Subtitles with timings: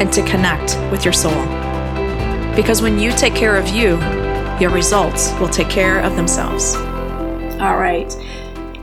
[0.00, 1.44] and to connect with your soul.
[2.54, 3.98] Because when you take care of you,
[4.60, 6.74] your results will take care of themselves.
[7.60, 8.14] All right.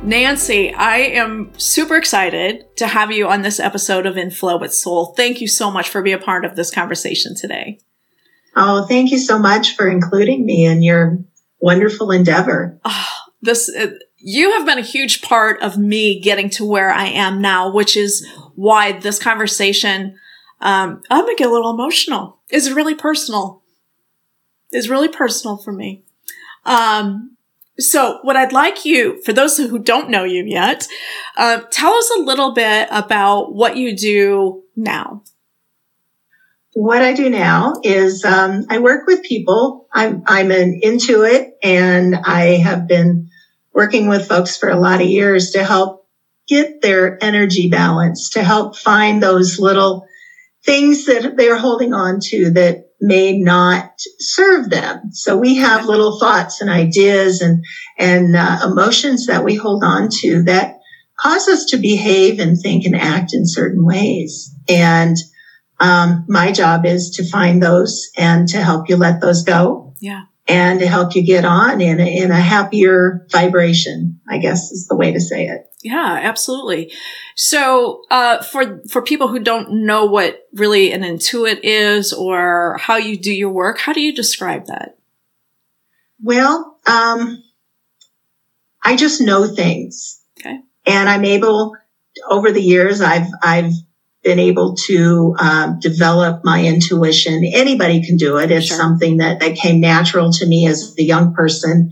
[0.03, 4.73] Nancy, I am super excited to have you on this episode of In Flow with
[4.73, 5.13] Soul.
[5.17, 7.79] Thank you so much for being a part of this conversation today.
[8.55, 11.17] Oh, thank you so much for including me in your
[11.59, 12.79] wonderful endeavor.
[12.85, 13.07] Oh,
[13.41, 17.41] this, uh, you have been a huge part of me getting to where I am
[17.41, 20.17] now, which is why this conversation,
[20.65, 22.39] um, I'm gonna get a little emotional.
[22.49, 23.61] It's really personal.
[24.71, 26.03] It's really personal for me.
[26.65, 27.37] Um,
[27.77, 30.87] so what I'd like you, for those who don't know you yet,
[31.37, 35.23] uh, tell us a little bit about what you do now
[36.75, 39.87] what I do now is um, I work with people.
[39.93, 43.29] I'm, I'm an intuit and I have been
[43.73, 46.05] working with folks for a lot of years to help
[46.49, 50.05] get their energy balance, to help find those little
[50.65, 55.11] things that they're holding on to that may not serve them.
[55.11, 57.63] So we have little thoughts and ideas and,
[57.97, 60.79] and uh, emotions that we hold on to that
[61.19, 64.53] cause us to behave and think and act in certain ways.
[64.67, 65.15] And
[65.79, 69.93] um, my job is to find those and to help you let those go.
[69.99, 70.23] Yeah.
[70.47, 74.87] And to help you get on in a, in a happier vibration, I guess is
[74.87, 75.61] the way to say it.
[75.85, 76.91] Yeah, absolutely.
[77.35, 82.95] So, uh, for, for people who don't know what really an intuit is or how
[82.95, 84.97] you do your work, how do you describe that?
[86.23, 87.43] Well, um,
[88.83, 90.23] I just know things.
[90.39, 90.59] Okay.
[90.87, 91.75] And I'm able,
[92.27, 93.71] over the years, I've, I've
[94.23, 97.43] been able to um, develop my intuition.
[97.53, 98.49] Anybody can do it.
[98.49, 98.77] It's sure.
[98.77, 101.91] something that, that came natural to me as a young person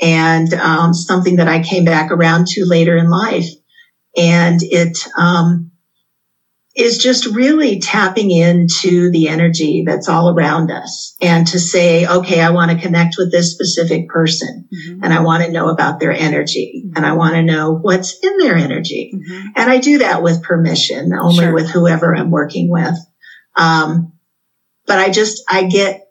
[0.00, 3.48] and um, something that I came back around to later in life.
[4.16, 5.72] And it, um,
[6.74, 12.40] is just really tapping into the energy that's all around us and to say, okay,
[12.40, 15.04] I want to connect with this specific person mm-hmm.
[15.04, 16.96] and I want to know about their energy mm-hmm.
[16.96, 19.12] and I want to know what's in their energy.
[19.14, 19.48] Mm-hmm.
[19.56, 21.52] And I do that with permission, only sure.
[21.52, 22.96] with whoever I'm working with.
[23.54, 24.14] Um,
[24.86, 26.08] but I just, I get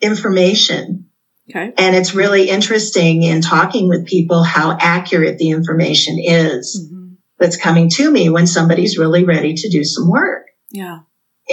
[0.00, 1.01] information.
[1.50, 1.72] Okay.
[1.76, 7.02] And it's really interesting in talking with people how accurate the information is mm-hmm
[7.42, 10.46] that's coming to me when somebody's really ready to do some work.
[10.70, 11.00] Yeah.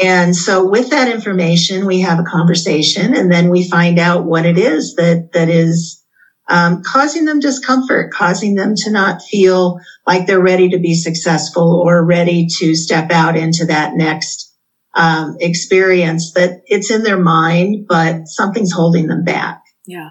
[0.02, 4.46] And so with that information, we have a conversation and then we find out what
[4.46, 6.06] it is that, that is
[6.48, 11.82] um, causing them discomfort, causing them to not feel like they're ready to be successful
[11.84, 14.56] or ready to step out into that next
[14.94, 19.64] um, experience that it's in their mind, but something's holding them back.
[19.90, 20.10] Yeah.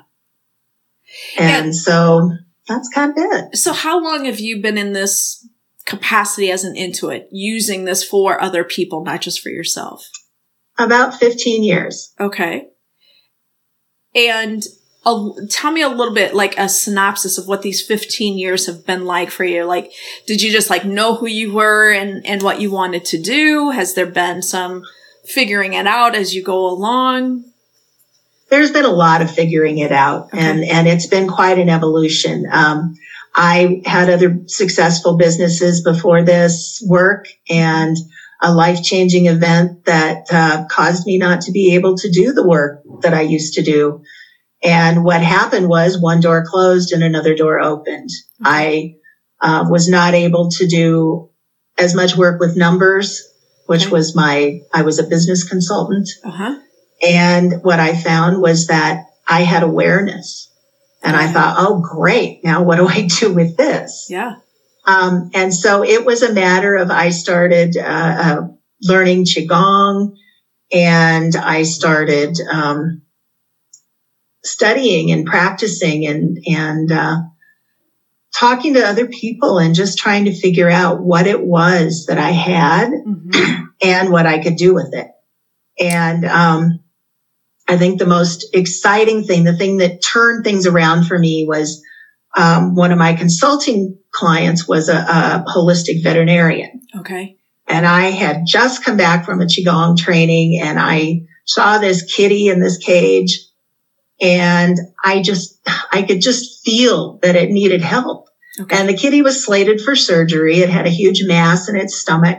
[1.39, 2.33] And, and so
[2.67, 3.57] that's kind of it.
[3.57, 5.47] So how long have you been in this
[5.87, 10.11] capacity as an intuit using this for other people, not just for yourself?
[10.79, 12.13] About 15 years.
[12.19, 12.67] Okay.
[14.17, 14.65] And
[15.07, 18.85] uh, tell me a little bit like a synopsis of what these 15 years have
[18.85, 19.65] been like for you.
[19.65, 19.93] Like,
[20.27, 23.71] did you just like know who you were and, and what you wanted to do?
[23.71, 24.83] Has there been some
[25.25, 27.45] figuring it out as you go along?
[28.51, 30.39] There's been a lot of figuring it out okay.
[30.39, 32.47] and, and it's been quite an evolution.
[32.51, 32.95] Um,
[33.35, 37.97] I had other successful businesses before this work and
[38.41, 42.47] a life changing event that uh, caused me not to be able to do the
[42.47, 44.03] work that I used to do.
[44.63, 48.11] And what happened was one door closed and another door opened.
[48.43, 48.97] I
[49.41, 51.31] uh, was not able to do
[51.77, 53.23] as much work with numbers,
[53.67, 53.93] which okay.
[53.93, 56.09] was my, I was a business consultant.
[56.25, 56.59] Uh-huh.
[57.03, 60.51] And what I found was that I had awareness
[61.03, 62.45] and I thought, oh, great.
[62.45, 64.07] Now what do I do with this?
[64.09, 64.37] Yeah.
[64.87, 68.41] Um, and so it was a matter of I started uh, uh,
[68.83, 70.17] learning Qigong
[70.73, 73.03] and I started um,
[74.43, 77.19] studying and practicing and and uh,
[78.35, 82.31] talking to other people and just trying to figure out what it was that I
[82.31, 83.65] had mm-hmm.
[83.83, 85.09] and what I could do with it.
[85.81, 86.81] And um,
[87.69, 91.83] I think the most exciting thing, the thing that turned things around for me was
[92.35, 96.83] um, one of my consulting clients was a, a, holistic veterinarian.
[96.97, 97.37] Okay.
[97.67, 102.49] And I had just come back from a Qigong training and I saw this kitty
[102.49, 103.39] in this cage
[104.21, 105.61] and I just,
[105.93, 108.29] I could just feel that it needed help.
[108.61, 108.77] Okay.
[108.77, 110.59] And the kitty was slated for surgery.
[110.59, 112.39] It had a huge mass in its stomach.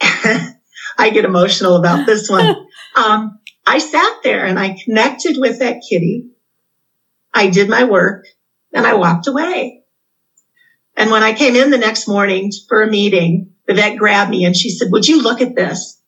[0.00, 2.56] I get emotional about this one.
[2.96, 6.30] Um, I sat there and I connected with that kitty.
[7.32, 8.26] I did my work
[8.72, 9.82] and I walked away.
[10.96, 14.44] And when I came in the next morning for a meeting, the vet grabbed me
[14.44, 16.00] and she said, would you look at this?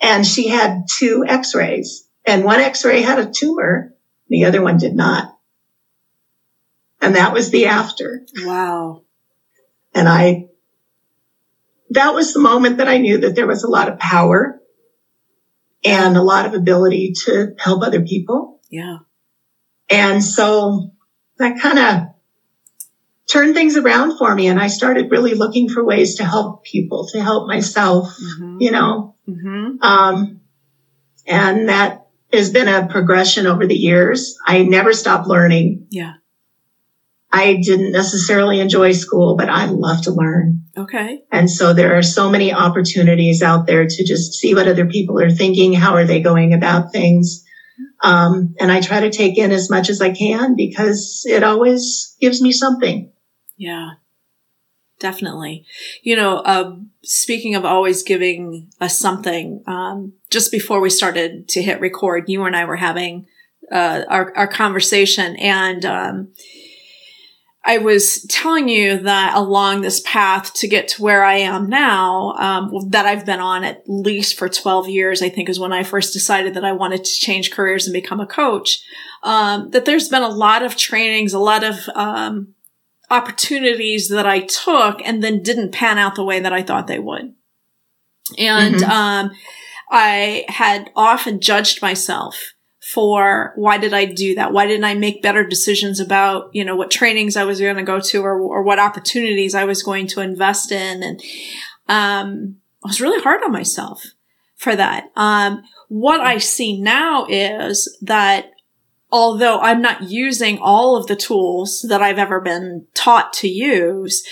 [0.00, 3.92] And she had two x-rays and one x-ray had a tumor.
[4.28, 5.32] The other one did not.
[7.00, 8.22] And that was the after.
[8.38, 9.02] Wow.
[9.94, 10.48] And I,
[11.90, 14.60] that was the moment that I knew that there was a lot of power
[15.84, 18.60] and a lot of ability to help other people.
[18.70, 18.98] Yeah.
[19.88, 20.92] And so
[21.38, 22.08] that kind of
[23.30, 24.48] turned things around for me.
[24.48, 28.58] And I started really looking for ways to help people, to help myself, mm-hmm.
[28.60, 29.14] you know.
[29.28, 29.82] Mm-hmm.
[29.82, 30.40] Um,
[31.26, 34.36] and that has been a progression over the years.
[34.44, 35.86] I never stopped learning.
[35.90, 36.14] Yeah.
[37.32, 40.65] I didn't necessarily enjoy school, but I love to learn.
[40.76, 41.22] Okay.
[41.32, 45.18] And so there are so many opportunities out there to just see what other people
[45.20, 45.72] are thinking.
[45.72, 47.44] How are they going about things?
[48.02, 52.14] Um, and I try to take in as much as I can because it always
[52.20, 53.10] gives me something.
[53.56, 53.92] Yeah,
[54.98, 55.64] definitely.
[56.02, 61.62] You know, uh, speaking of always giving us something, um, just before we started to
[61.62, 63.26] hit record, you and I were having
[63.72, 66.28] uh, our, our conversation and, um,
[67.68, 72.34] I was telling you that along this path to get to where I am now,
[72.38, 75.82] um, that I've been on at least for 12 years, I think is when I
[75.82, 78.84] first decided that I wanted to change careers and become a coach.
[79.24, 82.54] Um, that there's been a lot of trainings, a lot of, um,
[83.10, 87.00] opportunities that I took and then didn't pan out the way that I thought they
[87.00, 87.34] would.
[88.38, 88.90] And, mm-hmm.
[88.90, 89.30] um,
[89.90, 92.54] I had often judged myself
[92.92, 94.52] for why did I do that?
[94.52, 97.82] Why didn't I make better decisions about, you know, what trainings I was going to
[97.82, 101.02] go to or, or what opportunities I was going to invest in?
[101.02, 101.20] And,
[101.88, 104.04] um, I was really hard on myself
[104.54, 105.10] for that.
[105.16, 108.52] Um, what I see now is that
[109.10, 114.24] although I'm not using all of the tools that I've ever been taught to use,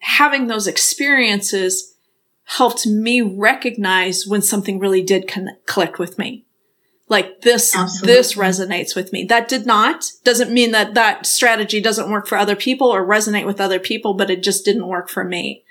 [0.00, 1.94] having those experiences
[2.42, 5.30] helped me recognize when something really did
[5.66, 6.44] click with me.
[7.08, 8.14] Like this, Absolutely.
[8.14, 9.24] this resonates with me.
[9.24, 13.46] That did not, doesn't mean that that strategy doesn't work for other people or resonate
[13.46, 15.64] with other people, but it just didn't work for me.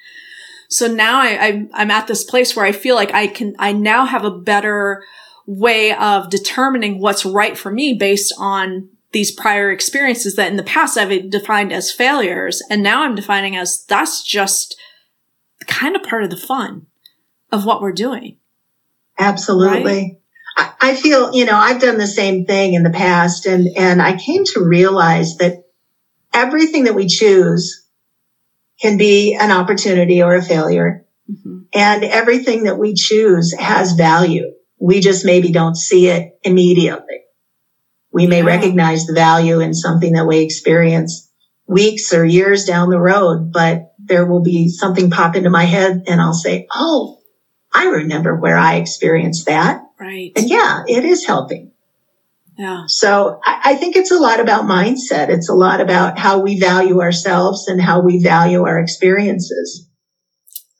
[0.67, 4.05] So now I, I'm at this place where I feel like I can, I now
[4.05, 5.03] have a better
[5.45, 10.63] way of determining what's right for me based on these prior experiences that in the
[10.63, 12.61] past I've defined as failures.
[12.69, 14.77] And now I'm defining as that's just
[15.67, 16.87] kind of part of the fun
[17.51, 18.37] of what we're doing.
[19.17, 19.83] Absolutely.
[19.83, 20.17] Right?
[20.57, 24.17] I feel, you know, I've done the same thing in the past and, and I
[24.17, 25.63] came to realize that
[26.33, 27.87] everything that we choose
[28.81, 31.05] can be an opportunity or a failure.
[31.29, 31.59] Mm-hmm.
[31.73, 34.53] And everything that we choose has value.
[34.79, 37.21] We just maybe don't see it immediately.
[38.11, 38.45] We may yeah.
[38.45, 41.29] recognize the value in something that we experience
[41.67, 46.03] weeks or years down the road, but there will be something pop into my head
[46.07, 47.19] and I'll say, Oh,
[47.73, 49.81] I remember where I experienced that.
[49.99, 50.31] Right.
[50.35, 51.71] And yeah, it is helping.
[52.57, 52.83] Yeah.
[52.87, 55.29] So I, I, think it's a lot about mindset.
[55.29, 59.87] It's a lot about how we value ourselves and how we value our experiences.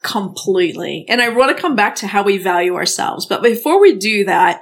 [0.01, 1.05] Completely.
[1.07, 3.25] And I want to come back to how we value ourselves.
[3.25, 4.61] But before we do that,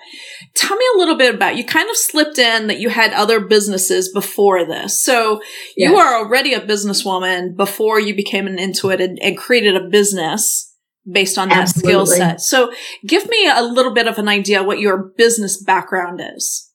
[0.56, 3.40] tell me a little bit about you kind of slipped in that you had other
[3.40, 5.02] businesses before this.
[5.02, 5.42] So
[5.78, 5.92] yes.
[5.92, 10.75] you are already a businesswoman before you became an intuit and, and created a business
[11.10, 12.42] based on that skill set.
[12.42, 12.74] So
[13.06, 16.72] give me a little bit of an idea what your business background is.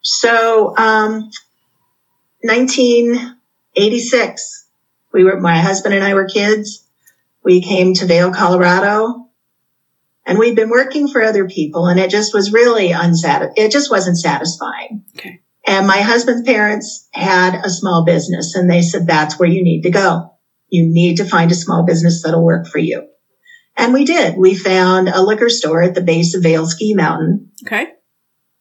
[0.00, 1.30] So, um,
[2.42, 4.66] 1986,
[5.12, 6.84] we were, my husband and I were kids.
[7.42, 9.24] We came to Vail, Colorado
[10.26, 13.54] and we'd been working for other people and it just was really unsatisfying.
[13.56, 15.04] It just wasn't satisfying.
[15.16, 15.40] Okay.
[15.66, 19.82] And my husband's parents had a small business and they said, that's where you need
[19.82, 20.34] to go.
[20.68, 23.08] You need to find a small business that'll work for you.
[23.76, 24.36] And we did.
[24.36, 27.50] We found a liquor store at the base of Vail Ski Mountain.
[27.66, 27.88] Okay.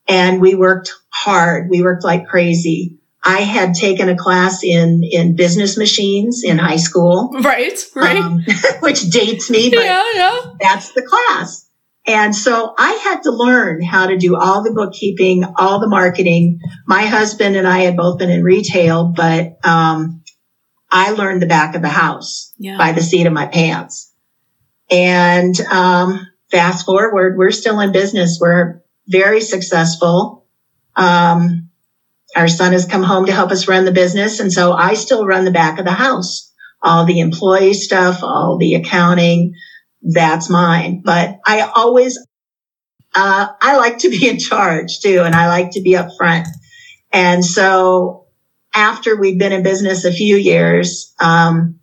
[0.07, 1.69] And we worked hard.
[1.69, 2.99] We worked like crazy.
[3.23, 7.31] I had taken a class in in business machines in high school.
[7.41, 8.17] Right, right.
[8.17, 8.43] Um,
[8.81, 10.41] which dates me, but yeah, yeah.
[10.59, 11.69] that's the class.
[12.05, 16.59] And so I had to learn how to do all the bookkeeping, all the marketing.
[16.85, 20.21] My husband and I had both been in retail, but um,
[20.91, 22.77] I learned the back of the house yeah.
[22.77, 24.12] by the seat of my pants.
[24.89, 28.37] And um, fast forward, we're still in business.
[28.39, 30.45] We're very successful.
[30.95, 31.69] Um,
[32.35, 34.39] our son has come home to help us run the business.
[34.39, 38.57] And so I still run the back of the house, all the employee stuff, all
[38.57, 39.55] the accounting.
[40.01, 41.01] That's mine.
[41.03, 42.17] But I always,
[43.15, 45.21] uh, I like to be in charge too.
[45.21, 46.47] And I like to be up front.
[47.11, 48.25] And so
[48.73, 51.79] after we've been in business a few years, um,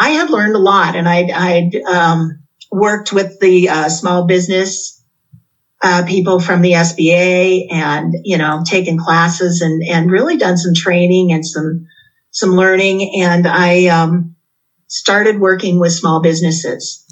[0.00, 2.42] I have learned a lot and I'd, I'd um,
[2.72, 5.00] worked with the uh, small business
[5.82, 10.74] uh, people from the SBA and, you know, taken classes and, and really done some
[10.74, 11.86] training and some,
[12.30, 13.22] some learning.
[13.22, 14.34] And I, um,
[14.90, 17.06] started working with small businesses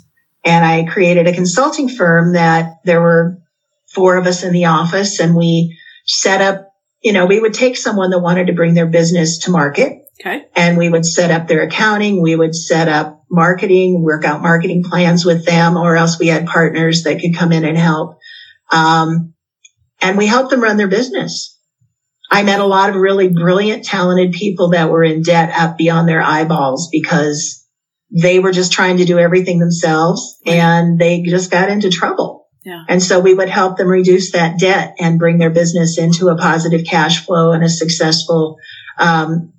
[0.44, 3.38] and I created a consulting firm that there were
[3.86, 7.76] four of us in the office and we set up, you know, we would take
[7.76, 10.07] someone that wanted to bring their business to market.
[10.20, 10.46] Okay.
[10.54, 12.22] And we would set up their accounting.
[12.22, 16.46] We would set up marketing, work out marketing plans with them, or else we had
[16.46, 18.18] partners that could come in and help.
[18.72, 19.34] Um,
[20.00, 21.56] and we helped them run their business.
[22.30, 26.08] I met a lot of really brilliant, talented people that were in debt up beyond
[26.08, 27.66] their eyeballs because
[28.10, 32.48] they were just trying to do everything themselves and they just got into trouble.
[32.64, 32.84] Yeah.
[32.88, 36.36] And so we would help them reduce that debt and bring their business into a
[36.36, 38.56] positive cash flow and a successful
[38.98, 39.52] um,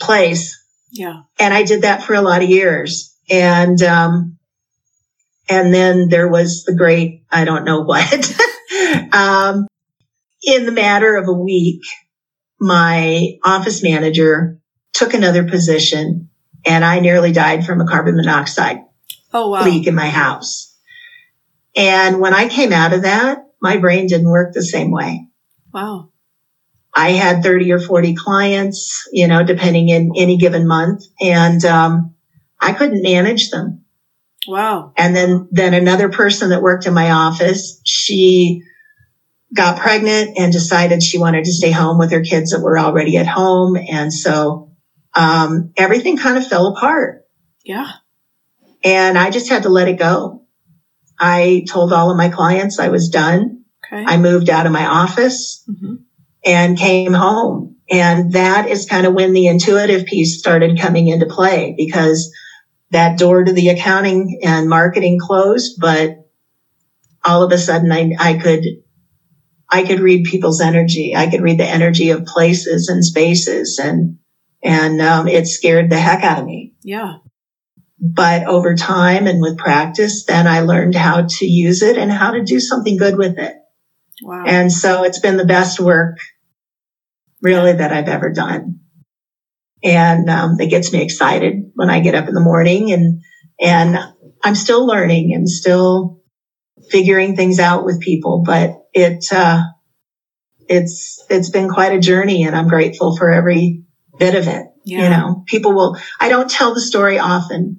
[0.00, 0.56] place.
[0.90, 1.22] Yeah.
[1.38, 3.14] And I did that for a lot of years.
[3.30, 4.38] And um,
[5.48, 8.34] and then there was the great, I don't know what.
[9.12, 9.66] um,
[10.42, 11.82] in the matter of a week,
[12.60, 14.58] my office manager
[14.92, 16.28] took another position
[16.66, 18.80] and I nearly died from a carbon monoxide
[19.32, 19.64] oh, wow.
[19.64, 20.76] leak in my house.
[21.76, 25.28] And when I came out of that, my brain didn't work the same way.
[25.72, 26.10] Wow.
[26.98, 31.04] I had 30 or 40 clients, you know, depending in any given month.
[31.20, 32.14] And, um,
[32.60, 33.84] I couldn't manage them.
[34.48, 34.94] Wow.
[34.96, 38.62] And then, then another person that worked in my office, she
[39.54, 43.16] got pregnant and decided she wanted to stay home with her kids that were already
[43.16, 43.76] at home.
[43.76, 44.72] And so,
[45.14, 47.26] um, everything kind of fell apart.
[47.64, 47.92] Yeah.
[48.82, 50.46] And I just had to let it go.
[51.16, 53.62] I told all of my clients I was done.
[53.84, 54.04] Okay.
[54.04, 55.94] I moved out of my office mm-hmm.
[56.48, 57.76] And came home.
[57.90, 62.34] And that is kind of when the intuitive piece started coming into play because
[62.90, 66.10] that door to the accounting and marketing closed, but
[67.22, 68.64] all of a sudden I, I could,
[69.70, 71.14] I could read people's energy.
[71.14, 74.18] I could read the energy of places and spaces and,
[74.62, 76.72] and, um, it scared the heck out of me.
[76.82, 77.16] Yeah.
[78.00, 82.30] But over time and with practice, then I learned how to use it and how
[82.30, 83.54] to do something good with it.
[84.22, 84.44] Wow.
[84.46, 86.16] And so it's been the best work
[87.42, 88.78] really that I've ever done
[89.82, 93.14] and um, it gets me excited when I get up in the morning and
[93.60, 93.96] and
[94.42, 96.12] I'm still learning and still
[96.90, 99.60] figuring things out with people, but it uh,
[100.68, 103.80] it's it's been quite a journey, and I'm grateful for every
[104.18, 104.62] bit of it.
[104.84, 105.02] Yeah.
[105.02, 105.96] You know, people will.
[106.20, 107.76] I don't tell the story often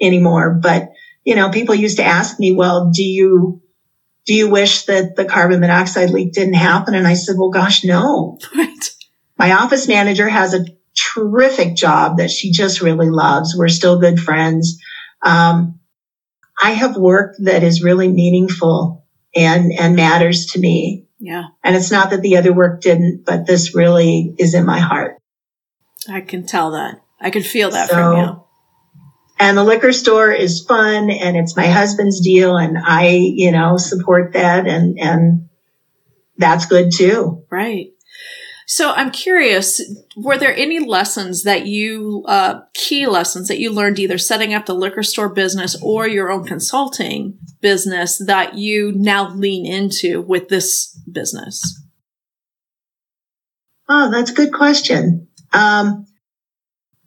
[0.00, 0.84] anymore, but
[1.24, 3.58] you know, people used to ask me, "Well, do you?"
[4.26, 6.94] Do you wish that the carbon monoxide leak didn't happen?
[6.94, 8.38] And I said, well, gosh, no.
[8.56, 8.68] Right.
[9.38, 10.66] My office manager has a
[11.14, 13.54] terrific job that she just really loves.
[13.56, 14.78] We're still good friends.
[15.22, 15.80] Um,
[16.60, 21.06] I have work that is really meaningful and, and matters to me.
[21.18, 21.44] Yeah.
[21.62, 25.18] And it's not that the other work didn't, but this really is in my heart.
[26.08, 27.00] I can tell that.
[27.20, 28.44] I can feel that so, from you.
[29.38, 33.78] And the liquor store is fun and it's my husband's deal and I, you know,
[33.78, 35.48] support that and, and
[36.36, 37.44] that's good too.
[37.50, 37.93] Right.
[38.66, 39.80] So I'm curious,
[40.16, 44.66] were there any lessons that you, uh, key lessons that you learned either setting up
[44.66, 50.48] the liquor store business or your own consulting business that you now lean into with
[50.48, 51.82] this business?
[53.88, 55.28] Oh, that's a good question.
[55.52, 56.06] Um,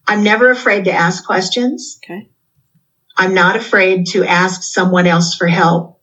[0.08, 2.00] I'm never afraid to ask questions.
[2.04, 2.30] Okay.
[3.18, 6.00] I'm not afraid to ask someone else for help.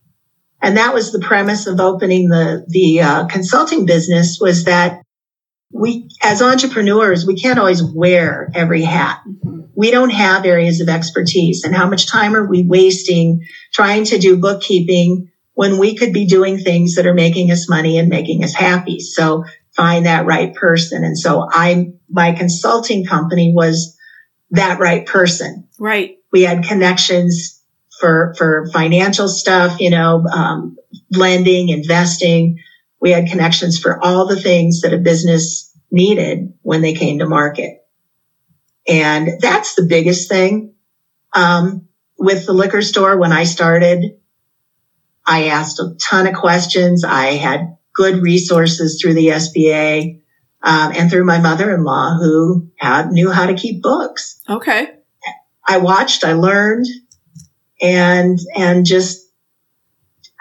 [0.60, 5.03] And that was the premise of opening the, the uh, consulting business was that
[5.74, 9.20] we, as entrepreneurs, we can't always wear every hat.
[9.26, 9.62] Mm-hmm.
[9.74, 11.64] We don't have areas of expertise.
[11.64, 16.26] And how much time are we wasting trying to do bookkeeping when we could be
[16.26, 19.00] doing things that are making us money and making us happy?
[19.00, 19.44] So
[19.76, 21.02] find that right person.
[21.02, 23.98] And so I, my consulting company was
[24.52, 25.66] that right person.
[25.80, 26.18] Right.
[26.30, 27.60] We had connections
[27.98, 30.76] for, for financial stuff, you know, um,
[31.10, 32.60] lending, investing.
[33.04, 37.26] We had connections for all the things that a business needed when they came to
[37.26, 37.86] market.
[38.88, 40.72] And that's the biggest thing.
[41.34, 41.86] Um,
[42.18, 44.18] with the liquor store, when I started,
[45.26, 47.04] I asked a ton of questions.
[47.04, 50.22] I had good resources through the SBA
[50.62, 54.40] um, and through my mother-in-law who had, knew how to keep books.
[54.48, 54.94] Okay.
[55.68, 56.86] I watched, I learned,
[57.82, 59.30] and and just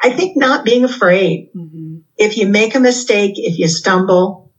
[0.01, 1.49] I think not being afraid.
[1.53, 1.82] Mm-hmm.
[2.17, 4.51] If you make a mistake, if you stumble,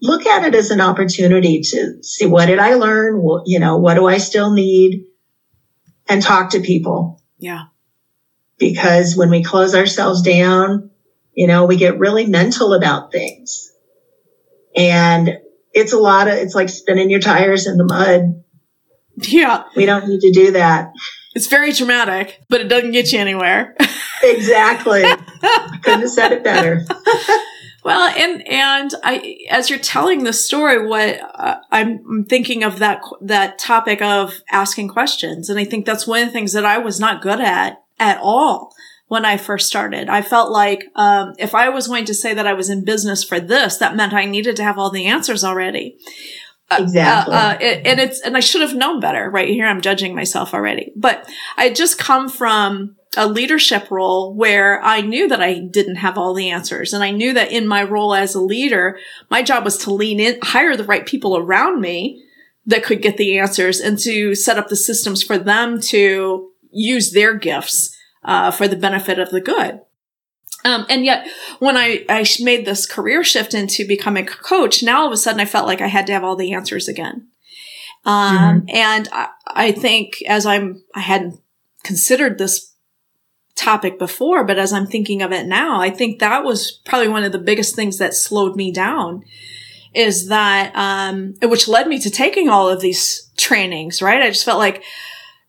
[0.00, 3.22] look at it as an opportunity to see what did I learn?
[3.22, 5.06] What, you know, what do I still need?
[6.08, 7.22] And talk to people.
[7.38, 7.64] Yeah.
[8.58, 10.90] Because when we close ourselves down,
[11.34, 13.72] you know, we get really mental about things.
[14.76, 15.38] And
[15.72, 18.44] it's a lot of, it's like spinning your tires in the mud.
[19.16, 19.64] Yeah.
[19.76, 20.92] We don't need to do that.
[21.34, 23.74] It's very dramatic, but it doesn't get you anywhere.
[24.22, 25.02] exactly.
[25.04, 26.84] I couldn't have said it better.
[27.84, 33.00] well, and and I, as you're telling the story, what uh, I'm thinking of that
[33.22, 36.78] that topic of asking questions, and I think that's one of the things that I
[36.78, 38.74] was not good at at all
[39.12, 40.08] when I first started.
[40.08, 43.22] I felt like um, if I was going to say that I was in business
[43.22, 45.98] for this, that meant I needed to have all the answers already.
[46.78, 47.34] Uh, exactly.
[47.34, 49.66] Uh, uh, it, and it's, and I should have known better right here.
[49.66, 55.28] I'm judging myself already, but I just come from a leadership role where I knew
[55.28, 56.92] that I didn't have all the answers.
[56.92, 58.98] And I knew that in my role as a leader,
[59.30, 62.24] my job was to lean in, hire the right people around me
[62.64, 67.12] that could get the answers and to set up the systems for them to use
[67.12, 69.80] their gifts, uh, for the benefit of the good.
[70.64, 71.26] Um, and yet
[71.58, 75.16] when I, I made this career shift into becoming a coach, now all of a
[75.16, 77.28] sudden I felt like I had to have all the answers again.
[78.04, 78.76] Um, mm-hmm.
[78.76, 81.40] and I, I think as I'm, I hadn't
[81.82, 82.74] considered this
[83.54, 87.24] topic before, but as I'm thinking of it now, I think that was probably one
[87.24, 89.22] of the biggest things that slowed me down
[89.94, 94.22] is that, um, which led me to taking all of these trainings, right?
[94.22, 94.82] I just felt like,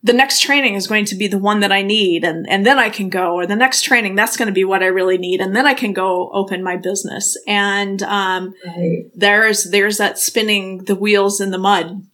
[0.06, 2.78] the next training is going to be the one that I need and, and then
[2.78, 5.40] I can go, or the next training, that's going to be what I really need.
[5.40, 7.38] And then I can go open my business.
[7.48, 9.06] And, um, right.
[9.16, 12.06] there's, there's that spinning the wheels in the mud,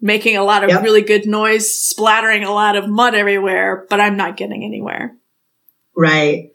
[0.00, 0.82] making a lot of yep.
[0.82, 5.14] really good noise, splattering a lot of mud everywhere, but I'm not getting anywhere.
[5.94, 6.50] Right.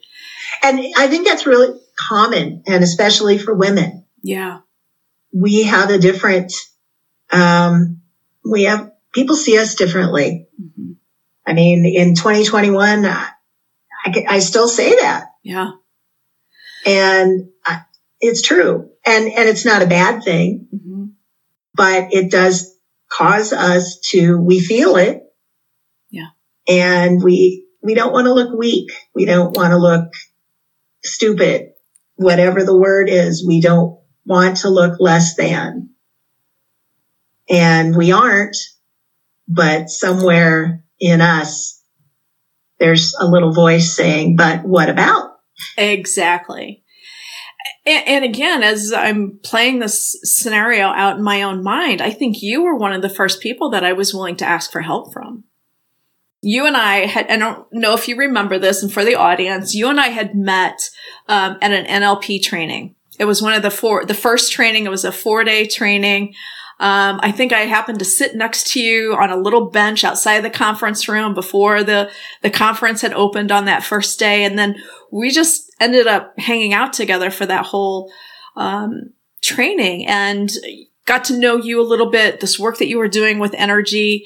[0.63, 4.05] And I think that's really common and especially for women.
[4.23, 4.61] Yeah.
[5.31, 6.51] We have a different,
[7.29, 8.01] um,
[8.43, 10.47] we have people see us differently.
[10.61, 10.93] Mm-hmm.
[11.45, 13.31] I mean, in 2021, I,
[14.05, 15.25] I, still say that.
[15.43, 15.71] Yeah.
[16.85, 17.81] And I,
[18.21, 18.91] it's true.
[19.05, 21.05] And, and it's not a bad thing, mm-hmm.
[21.73, 22.77] but it does
[23.09, 25.23] cause us to, we feel it.
[26.09, 26.27] Yeah.
[26.65, 28.89] And we, we don't want to look weak.
[29.13, 30.13] We don't want to look
[31.03, 31.71] stupid.
[32.15, 35.89] Whatever the word is, we don't want to look less than.
[37.49, 38.55] And we aren't
[39.49, 41.83] but somewhere in us,
[42.79, 45.31] there's a little voice saying, but what about?
[45.77, 46.83] Exactly.
[47.85, 52.63] And, again, as I'm playing this scenario out in my own mind, I think you
[52.63, 55.45] were one of the first people that I was willing to ask for help from.
[56.41, 59.73] You and I had, I don't know if you remember this, and for the audience,
[59.73, 60.79] you and I had met
[61.27, 62.95] um, at an NLP training.
[63.17, 64.85] It was one of the four, the first training.
[64.85, 66.35] It was a four day training.
[66.81, 70.41] Um, I think I happened to sit next to you on a little bench outside
[70.41, 72.09] the conference room before the,
[72.41, 74.45] the conference had opened on that first day.
[74.45, 74.75] And then
[75.11, 78.11] we just ended up hanging out together for that whole,
[78.55, 79.11] um,
[79.41, 80.49] training and
[81.05, 84.25] got to know you a little bit, this work that you were doing with energy.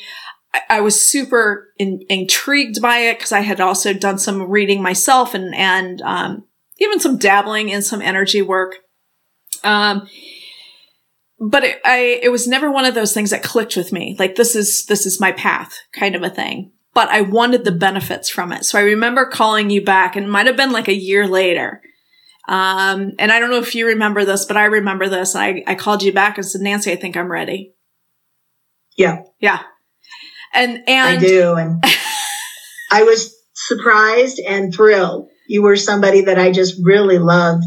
[0.70, 5.34] I, was super in, intrigued by it because I had also done some reading myself
[5.34, 6.44] and, and, um,
[6.78, 8.76] even some dabbling in some energy work.
[9.64, 10.08] Um,
[11.50, 14.16] but it, I, it was never one of those things that clicked with me.
[14.18, 16.72] Like this is, this is my path kind of a thing.
[16.94, 18.66] But I wanted the benefits from it.
[18.66, 21.82] So I remember calling you back and it might have been like a year later.
[22.48, 25.36] Um, and I don't know if you remember this, but I remember this.
[25.36, 27.74] I, I called you back and said, Nancy, I think I'm ready.
[28.96, 29.24] Yeah.
[29.40, 29.64] Yeah.
[30.54, 31.56] And, and I do.
[31.56, 31.84] And
[32.92, 35.30] I was surprised and thrilled.
[35.48, 37.66] You were somebody that I just really loved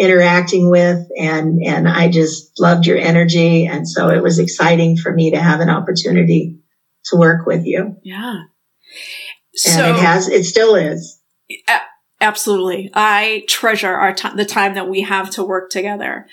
[0.00, 5.12] interacting with and and I just loved your energy and so it was exciting for
[5.12, 6.58] me to have an opportunity
[7.04, 7.96] to work with you.
[8.02, 8.44] Yeah.
[9.52, 11.20] So, and it has it still is.
[12.22, 12.90] Absolutely.
[12.94, 16.26] I treasure our time the time that we have to work together.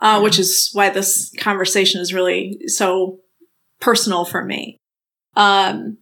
[0.00, 3.20] Uh, which is why this conversation is really so
[3.80, 4.76] personal for me.
[5.36, 5.98] Um,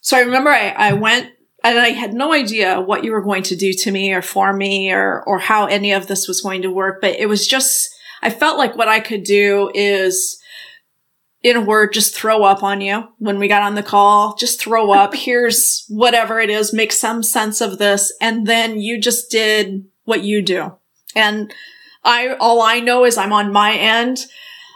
[0.00, 1.28] so I remember I, I went
[1.64, 4.52] and I had no idea what you were going to do to me or for
[4.52, 7.00] me or, or how any of this was going to work.
[7.00, 7.88] But it was just,
[8.20, 10.38] I felt like what I could do is,
[11.42, 14.36] in a word, just throw up on you when we got on the call.
[14.36, 15.14] Just throw up.
[15.14, 16.72] Here's whatever it is.
[16.72, 18.12] Make some sense of this.
[18.20, 20.72] And then you just did what you do.
[21.14, 21.52] And
[22.04, 24.18] I, all I know is I'm on my end.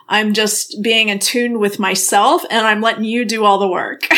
[0.08, 4.06] I'm just being in tune with myself and I'm letting you do all the work.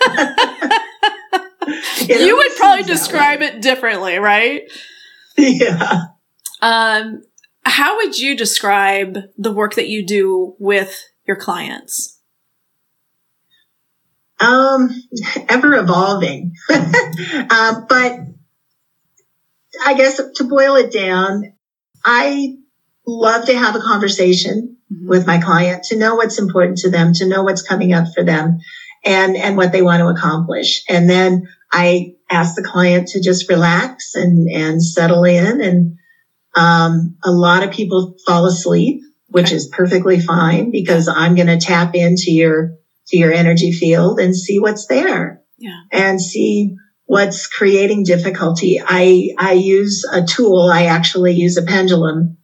[2.06, 4.62] you would probably describe it differently, right?
[5.36, 6.02] Yeah.
[6.60, 7.22] Um,
[7.64, 12.18] how would you describe the work that you do with your clients?
[14.40, 14.90] Um,
[15.48, 16.54] ever evolving.
[16.70, 18.20] um, but
[19.84, 21.52] I guess to boil it down,
[22.04, 22.56] I
[23.06, 25.08] love to have a conversation mm-hmm.
[25.08, 28.22] with my client to know what's important to them, to know what's coming up for
[28.24, 28.58] them
[29.04, 30.84] and, and what they want to accomplish.
[30.88, 35.60] And then I ask the client to just relax and, and settle in.
[35.60, 35.98] And,
[36.54, 39.56] um, a lot of people fall asleep, which okay.
[39.56, 42.74] is perfectly fine because I'm going to tap into your,
[43.08, 45.42] to your energy field and see what's there.
[45.58, 45.80] Yeah.
[45.90, 46.76] And see
[47.06, 48.80] what's creating difficulty.
[48.84, 50.70] I, I use a tool.
[50.72, 52.36] I actually use a pendulum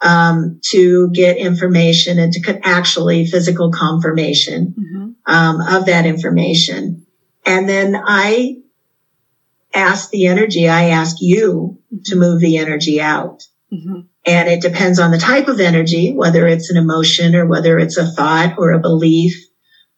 [0.00, 5.32] um, to get information and to actually physical confirmation mm-hmm.
[5.32, 6.97] um, of that information.
[7.48, 8.56] And then I
[9.74, 12.02] ask the energy, I ask you mm-hmm.
[12.04, 13.42] to move the energy out.
[13.72, 14.00] Mm-hmm.
[14.26, 17.96] And it depends on the type of energy, whether it's an emotion or whether it's
[17.96, 19.34] a thought or a belief.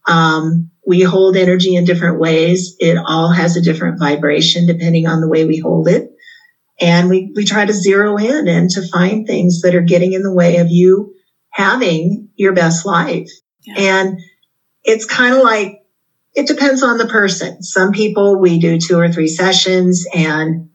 [0.07, 2.77] Um, we hold energy in different ways.
[2.79, 6.11] It all has a different vibration depending on the way we hold it.
[6.81, 10.23] And we, we try to zero in and to find things that are getting in
[10.23, 11.15] the way of you
[11.51, 13.29] having your best life.
[13.67, 13.75] Yeah.
[13.79, 14.19] And
[14.85, 15.80] it's kind of like,
[16.35, 17.63] it depends on the person.
[17.63, 20.69] Some people we do two or three sessions and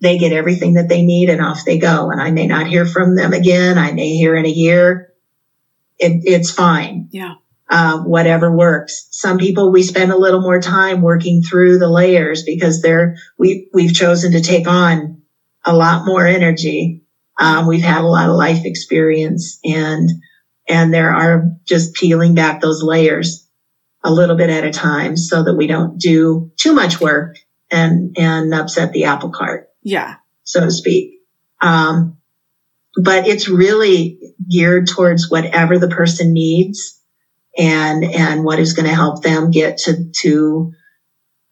[0.00, 2.10] they get everything that they need and off they go.
[2.10, 3.78] And I may not hear from them again.
[3.78, 5.12] I may hear in a year.
[5.98, 7.08] It, it's fine.
[7.10, 7.34] Yeah.
[7.68, 9.06] Uh, whatever works.
[9.12, 13.68] Some people we spend a little more time working through the layers because they're we
[13.72, 15.22] we've chosen to take on
[15.64, 17.02] a lot more energy.
[17.38, 20.10] Um, we've had a lot of life experience and,
[20.68, 23.41] and there are just peeling back those layers
[24.04, 27.36] a little bit at a time so that we don't do too much work
[27.70, 29.68] and, and upset the apple cart.
[29.82, 30.16] Yeah.
[30.44, 31.20] So to speak.
[31.60, 32.18] Um,
[32.96, 34.18] but it's really
[34.50, 37.00] geared towards whatever the person needs
[37.56, 40.72] and, and what is going to help them get to, to,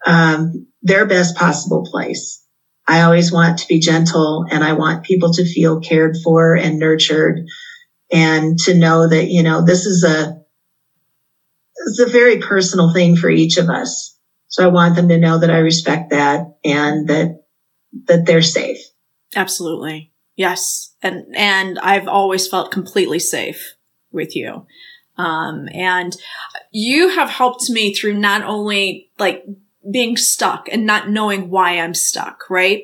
[0.04, 2.44] um, their best possible place.
[2.86, 6.78] I always want to be gentle and I want people to feel cared for and
[6.78, 7.46] nurtured
[8.10, 10.39] and to know that, you know, this is a,
[11.86, 14.16] it's a very personal thing for each of us.
[14.48, 17.44] So I want them to know that I respect that and that,
[18.06, 18.78] that they're safe.
[19.34, 20.12] Absolutely.
[20.36, 20.94] Yes.
[21.02, 23.74] And, and I've always felt completely safe
[24.10, 24.66] with you.
[25.16, 26.16] Um, and
[26.72, 29.44] you have helped me through not only like
[29.88, 32.82] being stuck and not knowing why I'm stuck, right?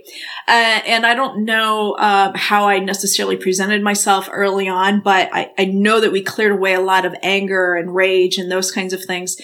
[0.49, 5.51] Uh, and I don't know uh, how I necessarily presented myself early on, but I,
[5.59, 8.95] I, know that we cleared away a lot of anger and rage and those kinds
[8.95, 9.37] of things.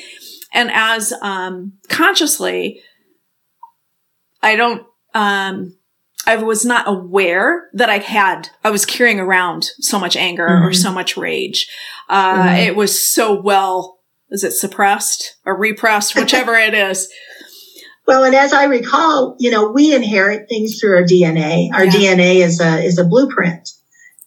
[0.55, 2.81] And as um, consciously,
[4.43, 4.87] I don't.
[5.15, 5.77] Um,
[6.27, 10.65] I was not aware that I had, I was carrying around so much anger mm-hmm.
[10.65, 11.69] or so much rage.
[12.09, 12.57] Uh, mm-hmm.
[12.59, 13.99] It was so well,
[14.31, 17.09] is it suppressed or repressed, whichever it is.
[18.07, 21.71] Well, and as I recall, you know, we inherit things through our DNA.
[21.73, 21.93] Our yeah.
[21.93, 23.69] DNA is a, is a blueprint.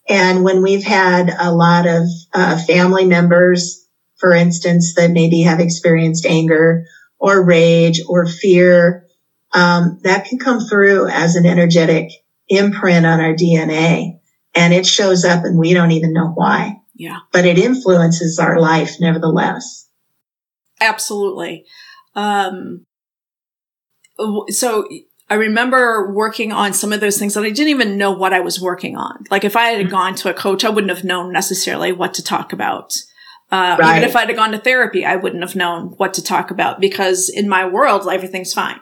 [0.08, 3.86] And when we've had a lot of uh, family members,
[4.18, 6.86] for instance, that maybe have experienced anger
[7.20, 9.08] or rage or fear,
[9.54, 12.12] um, that can come through as an energetic
[12.48, 14.20] imprint on our DNA.
[14.54, 16.78] And it shows up and we don't even know why.
[16.96, 17.20] Yeah.
[17.34, 19.90] But it influences our life nevertheless.
[20.80, 21.66] Absolutely.
[22.16, 22.86] Um,
[24.50, 24.88] so
[25.30, 28.42] I remember working on some of those things that I didn't even know what I
[28.42, 29.26] was working on.
[29.32, 32.24] Like if I had gone to a coach, I wouldn't have known necessarily what to
[32.24, 32.94] talk about.
[33.52, 33.98] Uh, right.
[33.98, 36.80] Even if I'd have gone to therapy, I wouldn't have known what to talk about
[36.80, 38.80] because in my world, everything's fine.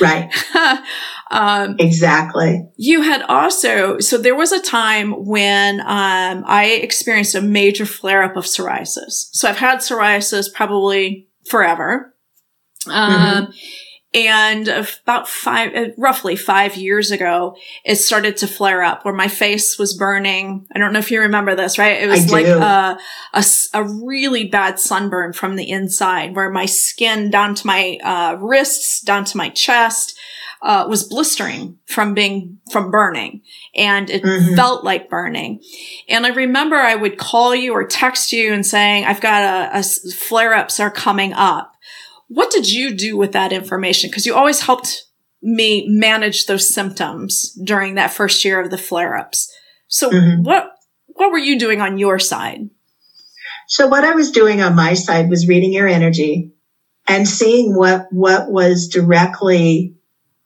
[0.00, 0.32] Right.
[1.30, 2.66] um, exactly.
[2.76, 8.22] You had also, so there was a time when um, I experienced a major flare
[8.22, 9.28] up of psoriasis.
[9.32, 12.14] So I've had psoriasis probably forever.
[12.90, 13.52] Um, mm-hmm.
[14.16, 19.28] And about five, uh, roughly five years ago, it started to flare up where my
[19.28, 20.66] face was burning.
[20.74, 22.02] I don't know if you remember this, right?
[22.02, 22.96] It was like a,
[23.34, 28.38] a, a, really bad sunburn from the inside where my skin down to my uh,
[28.40, 30.18] wrists, down to my chest,
[30.62, 33.42] uh, was blistering from being from burning
[33.74, 34.54] and it mm-hmm.
[34.56, 35.62] felt like burning
[36.08, 39.78] and i remember i would call you or text you and saying i've got a,
[39.78, 41.75] a flare-ups are coming up
[42.28, 44.10] what did you do with that information?
[44.10, 45.04] Because you always helped
[45.42, 49.52] me manage those symptoms during that first year of the flare ups.
[49.88, 50.42] So mm-hmm.
[50.42, 50.70] what,
[51.06, 52.70] what were you doing on your side?
[53.68, 56.52] So what I was doing on my side was reading your energy
[57.06, 59.96] and seeing what, what was directly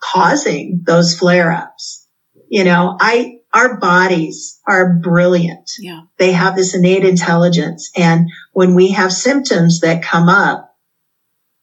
[0.00, 2.06] causing those flare ups.
[2.48, 5.70] You know, I, our bodies are brilliant.
[5.78, 6.02] Yeah.
[6.18, 7.90] They have this innate intelligence.
[7.96, 10.69] And when we have symptoms that come up,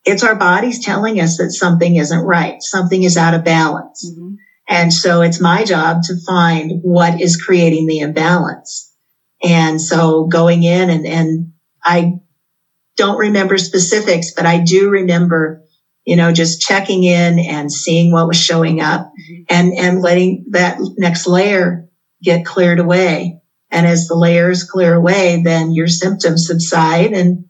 [0.08, 2.62] it's our bodies telling us that something isn't right.
[2.62, 4.10] Something is out of balance.
[4.10, 4.36] Mm-hmm.
[4.70, 8.93] And so it's my job to find what is creating the imbalance.
[9.43, 12.13] And so going in and, and I
[12.96, 15.63] don't remember specifics, but I do remember,
[16.06, 19.43] you know, just checking in and seeing what was showing up mm-hmm.
[19.50, 21.89] and, and letting that next layer
[22.24, 23.41] get cleared away.
[23.70, 27.46] And as the layers clear away, then your symptoms subside and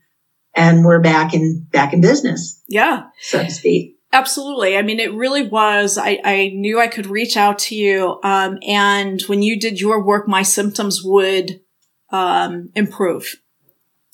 [0.58, 2.62] and we're back in back in business.
[2.68, 3.04] Yeah.
[3.22, 3.98] So to speak.
[4.12, 4.78] Absolutely.
[4.78, 5.98] I mean, it really was.
[5.98, 8.20] I, I knew I could reach out to you.
[8.24, 11.62] Um, and when you did your work, my symptoms would
[12.10, 13.36] um, improve.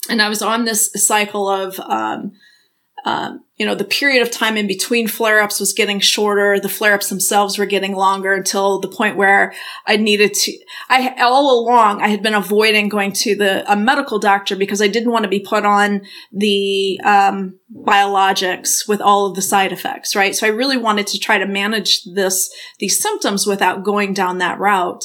[0.10, 2.34] And I was on this cycle of um,
[3.05, 6.59] um, you know, the period of time in between flare ups was getting shorter.
[6.59, 9.53] The flare ups themselves were getting longer until the point where
[9.85, 10.57] I needed to,
[10.89, 14.87] I, all along, I had been avoiding going to the, a medical doctor because I
[14.87, 20.15] didn't want to be put on the, um, biologics with all of the side effects,
[20.15, 20.35] right?
[20.35, 24.59] So I really wanted to try to manage this, these symptoms without going down that
[24.59, 25.03] route.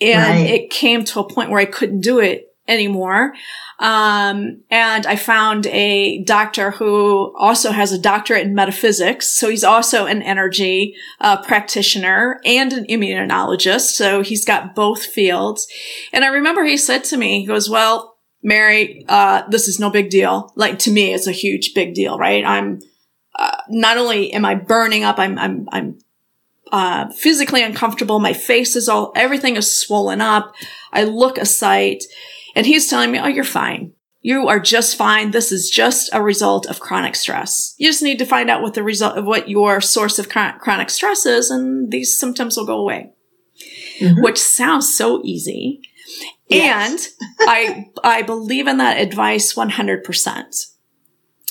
[0.00, 0.50] And right.
[0.50, 3.34] it came to a point where I couldn't do it anymore.
[3.78, 9.36] Um, and I found a doctor who also has a doctorate in metaphysics.
[9.36, 13.92] So he's also an energy uh, practitioner and an immunologist.
[13.92, 15.66] So he's got both fields.
[16.12, 19.90] And I remember he said to me, he goes, well, Mary, uh, this is no
[19.90, 20.52] big deal.
[20.56, 22.44] Like to me, it's a huge big deal, right?
[22.44, 22.80] I'm,
[23.38, 25.98] uh, not only am I burning up, I'm, I'm, I'm,
[26.72, 28.20] uh, physically uncomfortable.
[28.20, 30.54] My face is all, everything is swollen up.
[30.92, 32.04] I look a sight.
[32.54, 33.92] And he's telling me, oh, you're fine.
[34.22, 35.30] You are just fine.
[35.30, 37.74] This is just a result of chronic stress.
[37.78, 40.90] You just need to find out what the result of what your source of chronic
[40.90, 43.12] stress is, and these symptoms will go away.
[43.98, 44.22] Mm-hmm.
[44.22, 45.80] Which sounds so easy.
[46.48, 47.14] Yes.
[47.20, 50.66] And I, I believe in that advice 100%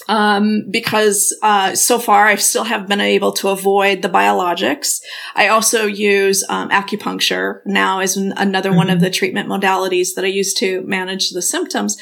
[0.09, 5.01] um, because uh, so far I still have been able to avoid the biologics.
[5.35, 8.77] I also use um, acupuncture now as an, another mm-hmm.
[8.77, 9.03] one of mm-hmm.
[9.03, 11.95] the treatment modalities that I use to manage the symptoms.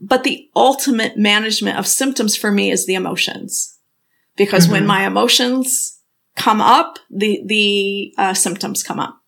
[0.00, 3.78] But the ultimate management of symptoms for me is the emotions,
[4.36, 4.72] because mm-hmm.
[4.72, 6.00] when my emotions
[6.36, 9.20] come up, the the uh, symptoms come up.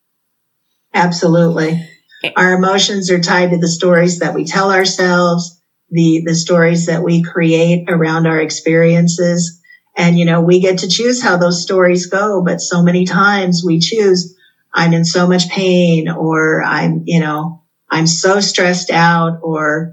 [0.95, 1.87] Absolutely.
[2.25, 2.33] Eh.
[2.35, 5.56] Our emotions are tied to the stories that we tell ourselves
[5.91, 9.61] the, the stories that we create around our experiences.
[9.97, 13.63] And, you know, we get to choose how those stories go, but so many times
[13.65, 14.35] we choose,
[14.73, 19.93] I'm in so much pain or I'm, you know, I'm so stressed out or,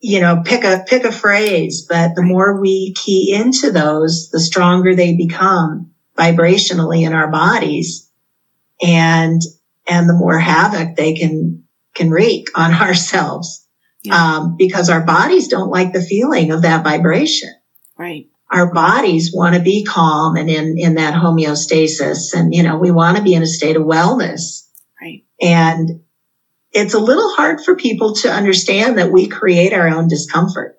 [0.00, 4.40] you know, pick a, pick a phrase, but the more we key into those, the
[4.40, 8.10] stronger they become vibrationally in our bodies
[8.82, 9.40] and,
[9.86, 11.62] and the more havoc they can,
[11.94, 13.61] can wreak on ourselves
[14.02, 14.36] yeah.
[14.36, 17.50] um, because our bodies don't like the feeling of that vibration.
[17.96, 18.28] Right.
[18.50, 22.34] Our bodies want to be calm and in, in that homeostasis.
[22.34, 24.68] And, you know, we want to be in a state of wellness.
[25.00, 25.24] Right.
[25.40, 26.02] And
[26.72, 30.78] it's a little hard for people to understand that we create our own discomfort.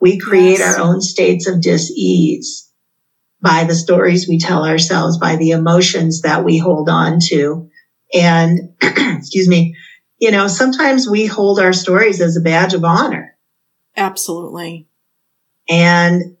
[0.00, 0.78] We create yes.
[0.78, 2.70] our own states of dis-ease
[3.42, 7.70] by the stories we tell ourselves, by the emotions that we hold on to.
[8.14, 9.76] And, excuse me,
[10.20, 13.36] you know, sometimes we hold our stories as a badge of honor.
[13.96, 14.86] Absolutely.
[15.68, 16.36] And,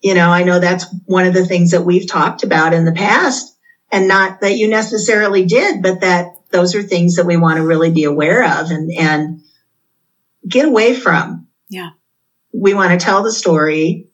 [0.00, 2.92] you know, I know that's one of the things that we've talked about in the
[2.92, 3.56] past
[3.92, 7.66] and not that you necessarily did, but that those are things that we want to
[7.66, 9.40] really be aware of and, and
[10.46, 11.46] get away from.
[11.68, 11.90] Yeah.
[12.52, 14.08] We want to tell the story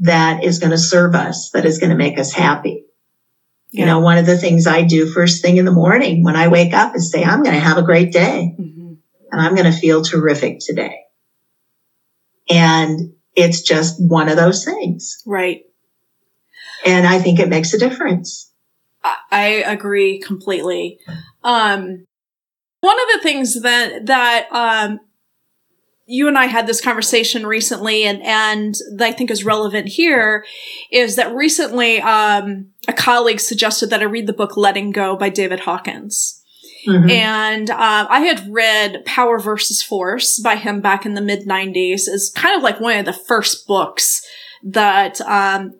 [0.00, 2.85] that is going to serve us, that is going to make us happy.
[3.76, 3.82] Yeah.
[3.82, 6.48] You know, one of the things I do first thing in the morning when I
[6.48, 8.94] wake up is say, I'm going to have a great day mm-hmm.
[9.30, 11.00] and I'm going to feel terrific today.
[12.48, 15.22] And it's just one of those things.
[15.26, 15.64] Right.
[16.86, 18.50] And I think it makes a difference.
[19.30, 20.98] I agree completely.
[21.44, 22.06] Um,
[22.80, 25.00] one of the things that, that, um,
[26.06, 30.44] you and I had this conversation recently and, and I think is relevant here
[30.90, 35.28] is that recently, um, a colleague suggested that I read the book Letting Go by
[35.28, 36.40] David Hawkins.
[36.86, 37.10] Mm-hmm.
[37.10, 42.08] And uh, I had read Power versus Force by him back in the mid 90s
[42.08, 44.24] as kind of like one of the first books
[44.62, 45.74] that um,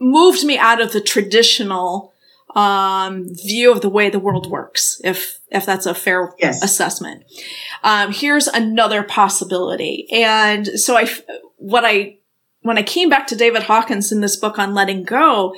[0.00, 2.11] moved me out of the traditional
[2.54, 6.62] um, view of the way the world works, if if that's a fair yes.
[6.62, 7.24] assessment.
[7.82, 11.08] Um, here's another possibility, and so I,
[11.56, 12.18] what I,
[12.60, 15.54] when I came back to David Hawkins in this book on letting go,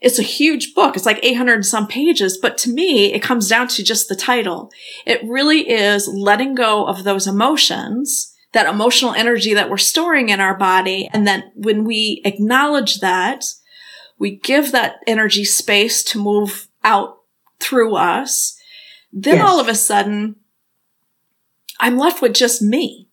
[0.00, 0.96] it's a huge book.
[0.96, 4.16] It's like 800 and some pages, but to me, it comes down to just the
[4.16, 4.70] title.
[5.04, 10.40] It really is letting go of those emotions, that emotional energy that we're storing in
[10.40, 13.44] our body, and then when we acknowledge that
[14.18, 17.18] we give that energy space to move out
[17.60, 18.58] through us.
[19.12, 19.48] Then yes.
[19.48, 20.36] all of a sudden,
[21.80, 23.08] I'm left with just me.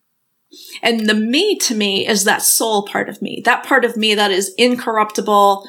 [0.82, 4.14] And the me to me is that soul part of me, that part of me
[4.16, 5.68] that is incorruptible.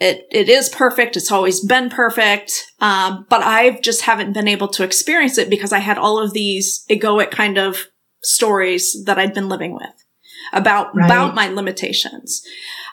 [0.00, 1.16] It, it is perfect.
[1.16, 2.64] It's always been perfect.
[2.80, 6.32] Um, but I just haven't been able to experience it because I had all of
[6.32, 7.86] these egoic kind of
[8.22, 10.04] stories that I'd been living with
[10.52, 11.06] about, right.
[11.06, 12.42] about my limitations.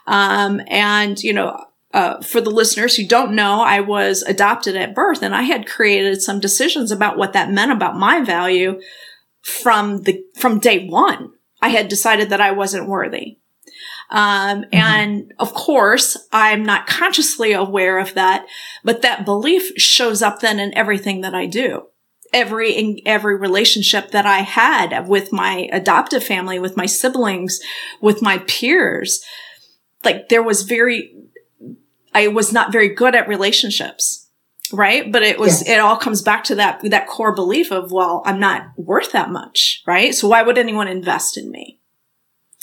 [0.08, 4.94] Um, and, you know, uh, for the listeners who don't know, I was adopted at
[4.94, 8.82] birth and I had created some decisions about what that meant about my value
[9.41, 11.32] from the, from day one.
[11.62, 13.38] I had decided that I wasn't worthy.
[14.10, 14.76] Um, mm-hmm.
[14.76, 18.46] and of course, I'm not consciously aware of that,
[18.84, 21.88] but that belief shows up then in everything that I do.
[22.36, 27.62] Every, in every relationship that I had with my adoptive family, with my siblings,
[28.02, 29.24] with my peers,
[30.04, 31.15] like there was very,
[32.13, 34.28] I was not very good at relationships.
[34.74, 35.12] Right.
[35.12, 35.78] But it was, yes.
[35.78, 39.30] it all comes back to that, that core belief of, well, I'm not worth that
[39.30, 39.84] much.
[39.88, 40.13] Right.
[40.13, 41.80] So why would anyone invest in me?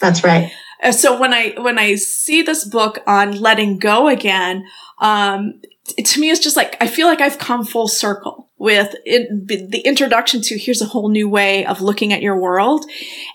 [0.00, 0.50] That's right.
[0.90, 4.66] So when I, when I see this book on letting go again,
[4.98, 5.62] um,
[5.96, 9.80] to me, it's just like, I feel like I've come full circle with it, the
[9.80, 12.86] introduction to here's a whole new way of looking at your world.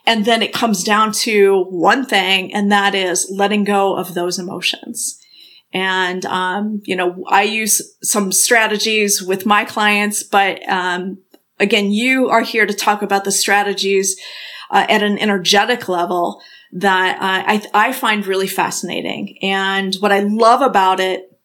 [0.06, 4.40] And then it comes down to one thing, and that is letting go of those
[4.40, 5.20] emotions.
[5.74, 11.18] And, um, you know, I use some strategies with my clients, but, um,
[11.60, 14.16] again, you are here to talk about the strategies
[14.72, 19.38] uh, at an energetic level that uh, I, I find really fascinating.
[19.42, 21.37] And what I love about it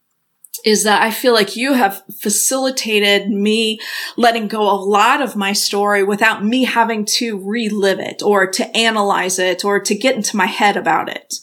[0.64, 3.81] is that I feel like you have facilitated me
[4.16, 8.77] letting go a lot of my story without me having to relive it or to
[8.77, 11.35] analyze it or to get into my head about it.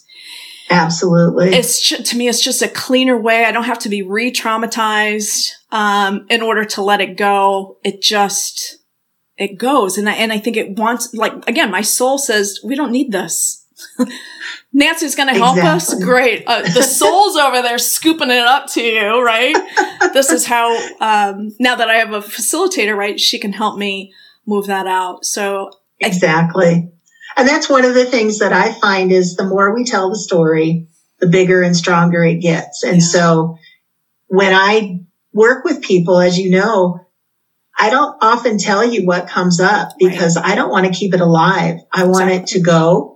[0.70, 1.48] Absolutely.
[1.48, 3.44] It's to me, it's just a cleaner way.
[3.44, 7.78] I don't have to be re-traumatized um, in order to let it go.
[7.82, 8.78] It just
[9.36, 12.76] it goes, and I and I think it wants like again, my soul says we
[12.76, 13.59] don't need this.
[14.72, 15.96] Nancy's going to help exactly.
[15.96, 16.04] us.
[16.04, 16.44] Great.
[16.46, 19.54] Uh, the soul's over there scooping it up to you, right?
[20.12, 24.12] this is how, um, now that I have a facilitator, right, she can help me
[24.46, 25.24] move that out.
[25.24, 26.90] So exactly.
[27.36, 30.18] And that's one of the things that I find is the more we tell the
[30.18, 30.88] story,
[31.18, 32.82] the bigger and stronger it gets.
[32.82, 33.06] And yeah.
[33.06, 33.58] so
[34.26, 35.00] when I
[35.32, 37.06] work with people, as you know,
[37.78, 40.44] I don't often tell you what comes up because right.
[40.44, 41.78] I don't want to keep it alive.
[41.92, 42.10] I exactly.
[42.10, 43.09] want it to go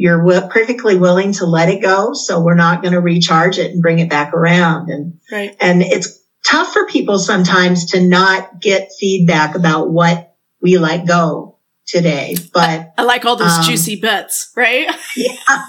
[0.00, 2.14] you're w- perfectly willing to let it go.
[2.14, 4.88] So we're not going to recharge it and bring it back around.
[4.88, 5.54] And, right.
[5.60, 11.58] and it's tough for people sometimes to not get feedback about what we let go
[11.86, 12.34] today.
[12.54, 14.86] But I, like all those um, juicy bits, right?
[15.16, 15.34] yeah.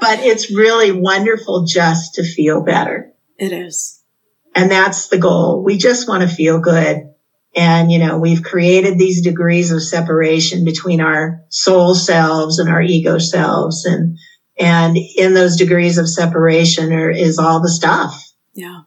[0.00, 3.12] but it's really wonderful just to feel better.
[3.38, 4.00] It is.
[4.54, 5.62] And that's the goal.
[5.62, 7.13] We just want to feel good.
[7.56, 12.82] And, you know, we've created these degrees of separation between our soul selves and our
[12.82, 13.84] ego selves.
[13.84, 14.18] And,
[14.58, 18.32] and in those degrees of separation are, is all the stuff.
[18.54, 18.82] Yeah.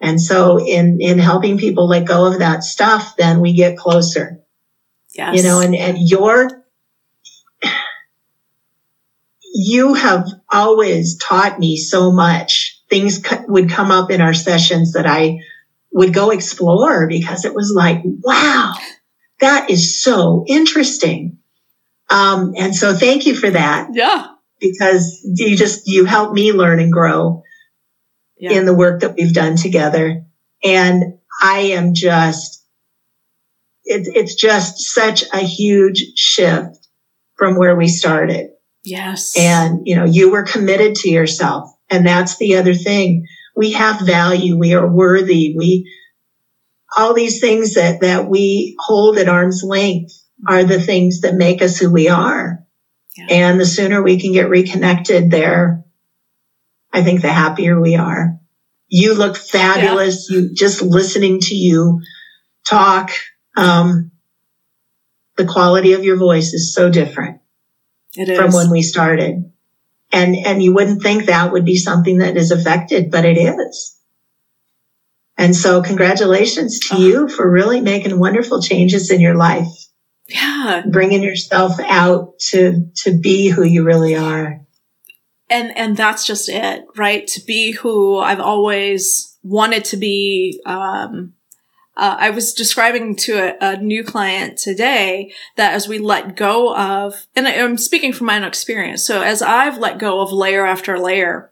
[0.00, 4.40] And so in, in helping people let go of that stuff, then we get closer.
[5.14, 5.36] Yes.
[5.36, 6.64] You know, and, and your,
[9.54, 12.80] you have always taught me so much.
[12.90, 15.38] Things would come up in our sessions that I
[15.92, 18.72] would go explore because it was like, wow,
[19.40, 21.38] that is so interesting.
[22.10, 23.90] Um, and so thank you for that.
[23.92, 24.28] Yeah.
[24.62, 27.42] because you just, you help me learn and grow
[28.38, 28.52] yeah.
[28.52, 30.24] in the work that we've done together.
[30.64, 32.64] And I am just,
[33.84, 36.88] it, it's just such a huge shift
[37.34, 38.50] from where we started.
[38.84, 39.36] Yes.
[39.36, 41.68] And, you know, you were committed to yourself.
[41.90, 43.26] And that's the other thing.
[43.54, 44.58] We have value.
[44.58, 45.54] We are worthy.
[45.56, 45.92] We,
[46.96, 50.12] all these things that, that we hold at arm's length
[50.46, 52.60] are the things that make us who we are.
[53.16, 53.26] Yeah.
[53.30, 55.84] And the sooner we can get reconnected there,
[56.92, 58.38] I think the happier we are.
[58.88, 60.28] You look fabulous.
[60.30, 60.38] Yeah.
[60.38, 62.00] You just listening to you
[62.66, 63.10] talk.
[63.56, 64.10] Um,
[65.36, 67.40] the quality of your voice is so different
[68.14, 69.51] from when we started.
[70.12, 73.96] And, and you wouldn't think that would be something that is affected, but it is.
[75.38, 79.72] And so congratulations to you for really making wonderful changes in your life.
[80.28, 80.82] Yeah.
[80.88, 84.60] Bringing yourself out to, to be who you really are.
[85.48, 87.26] And, and that's just it, right?
[87.26, 91.32] To be who I've always wanted to be, um,
[91.96, 96.74] uh, I was describing to a, a, new client today that as we let go
[96.74, 99.06] of, and I'm speaking from my own experience.
[99.06, 101.50] So as I've let go of layer after layer,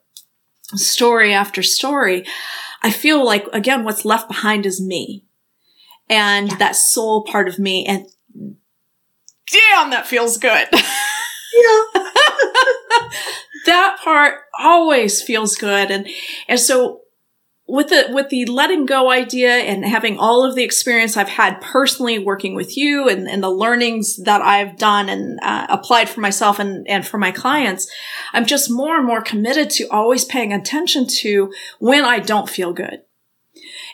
[0.74, 2.24] story after story,
[2.82, 5.24] I feel like again, what's left behind is me
[6.08, 6.56] and yeah.
[6.56, 7.84] that soul part of me.
[7.84, 8.06] And
[9.52, 10.68] damn, that feels good.
[11.52, 12.04] Yeah.
[13.66, 15.90] that part always feels good.
[15.90, 16.06] And,
[16.46, 16.99] and so
[17.70, 21.60] with the with the letting go idea and having all of the experience I've had
[21.60, 26.20] personally working with you and, and the learnings that I've done and uh, applied for
[26.20, 27.90] myself and, and for my clients,
[28.32, 32.72] I'm just more and more committed to always paying attention to when I don't feel
[32.72, 33.02] good.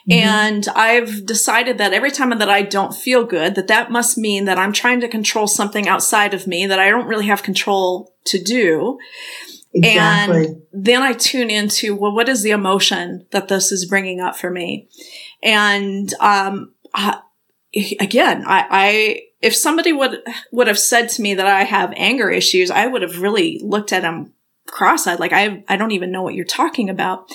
[0.09, 0.11] Mm-hmm.
[0.11, 4.45] And I've decided that every time that I don't feel good, that that must mean
[4.45, 8.15] that I'm trying to control something outside of me that I don't really have control
[8.25, 8.97] to do.
[9.83, 10.45] Exactly.
[10.45, 14.35] And then I tune into, well, what is the emotion that this is bringing up
[14.35, 14.89] for me?
[15.43, 17.19] And, um, I,
[17.99, 20.21] again, I, I, if somebody would,
[20.51, 23.93] would have said to me that I have anger issues, I would have really looked
[23.93, 24.33] at them
[24.67, 25.19] cross-eyed.
[25.19, 27.29] Like, I, I don't even know what you're talking about.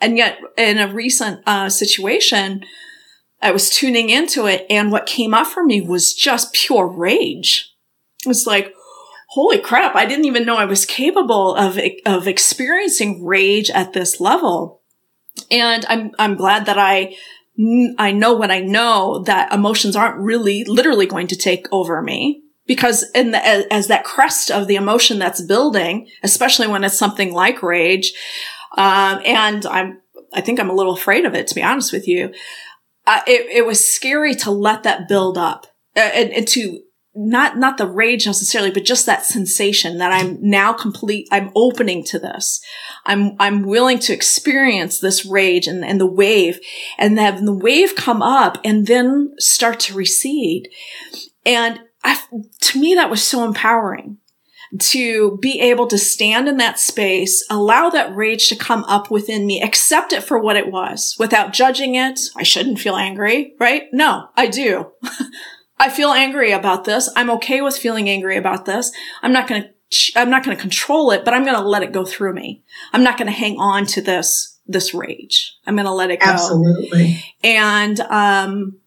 [0.00, 2.64] And yet in a recent, uh, situation,
[3.40, 7.74] I was tuning into it and what came up for me was just pure rage.
[8.24, 8.74] It was like,
[9.34, 11.76] holy crap, I didn't even know I was capable of,
[12.06, 14.80] of experiencing rage at this level.
[15.50, 17.16] And I'm, I'm glad that I,
[17.98, 22.44] I know what I know that emotions aren't really literally going to take over me
[22.68, 26.96] because in the, as, as that crest of the emotion that's building, especially when it's
[26.96, 28.12] something like rage,
[28.78, 30.00] um, and I'm,
[30.32, 32.32] I think I'm a little afraid of it, to be honest with you.
[33.04, 35.66] Uh, it, it was scary to let that build up
[35.96, 36.83] uh, and, and to
[37.14, 42.02] not not the rage necessarily but just that sensation that i'm now complete i'm opening
[42.02, 42.60] to this
[43.06, 46.58] i'm i'm willing to experience this rage and, and the wave
[46.98, 50.68] and have the wave come up and then start to recede
[51.46, 52.20] and I,
[52.60, 54.18] to me that was so empowering
[54.78, 59.46] to be able to stand in that space, allow that rage to come up within
[59.46, 62.18] me, accept it for what it was without judging it.
[62.36, 63.84] I shouldn't feel angry, right?
[63.92, 64.90] No, I do.
[65.78, 67.10] I feel angry about this.
[67.16, 68.92] I'm okay with feeling angry about this.
[69.22, 69.68] I'm not going to
[70.16, 72.62] I'm not going to control it, but I'm going to let it go through me.
[72.92, 75.56] I'm not going to hang on to this this rage.
[75.66, 76.26] I'm going to let it go.
[76.26, 77.22] Absolutely.
[77.42, 78.78] And um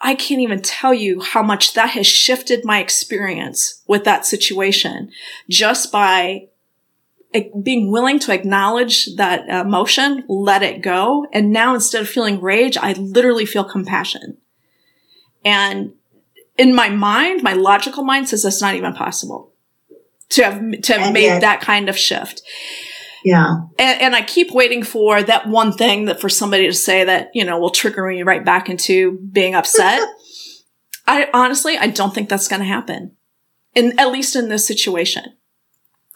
[0.00, 5.10] I can't even tell you how much that has shifted my experience with that situation
[5.48, 6.48] just by
[7.62, 11.26] being willing to acknowledge that emotion, let it go.
[11.32, 14.38] And now instead of feeling rage, I literally feel compassion.
[15.44, 15.94] And
[16.58, 19.54] in my mind, my logical mind says that's not even possible
[20.30, 22.42] to have to have and made yet, that kind of shift.
[23.24, 23.62] Yeah.
[23.78, 27.30] And, and, I keep waiting for that one thing that for somebody to say that,
[27.34, 30.06] you know, will trigger me right back into being upset.
[31.06, 33.16] I honestly, I don't think that's going to happen.
[33.74, 35.24] In, at least in this situation.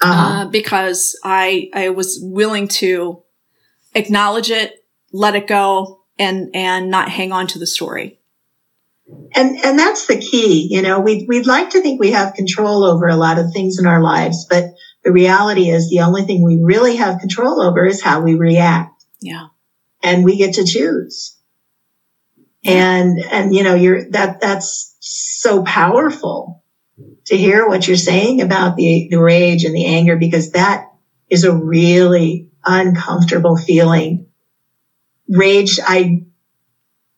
[0.00, 0.42] Uh-huh.
[0.42, 3.22] Uh, because I, I was willing to
[3.94, 8.20] acknowledge it, let it go, and, and not hang on to the story.
[9.34, 10.68] And, and that's the key.
[10.70, 13.78] You know, we'd, we'd like to think we have control over a lot of things
[13.78, 14.64] in our lives, but
[15.04, 19.04] the reality is the only thing we really have control over is how we react.
[19.20, 19.46] Yeah.
[20.02, 21.38] And we get to choose.
[22.64, 26.62] And, and, you know, you're, that, that's so powerful
[27.26, 30.86] to hear what you're saying about the, the rage and the anger, because that
[31.30, 34.26] is a really uncomfortable feeling.
[35.28, 36.26] Rage, I